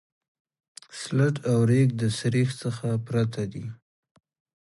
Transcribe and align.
سلټ 0.99 1.35
او 1.49 1.57
ریګ 1.69 1.89
د 2.01 2.03
سریښ 2.19 2.49
څخه 2.63 2.87
پرته 3.07 3.43
دي 3.51 3.65